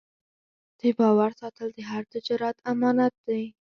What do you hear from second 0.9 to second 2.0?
باور ساتل د